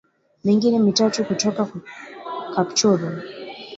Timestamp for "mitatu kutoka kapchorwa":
0.79-3.23